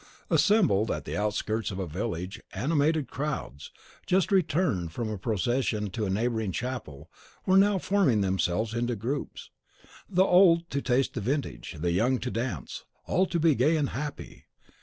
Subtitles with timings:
[0.31, 3.69] Assembled at the outskirts of a village, animated crowds,
[4.07, 7.07] just returned from a procession to a neighbouring chapel,
[7.45, 9.51] were now forming themselves into groups:
[10.09, 13.89] the old to taste the vintage, the young to dance, all to be gay and
[13.89, 14.45] happy.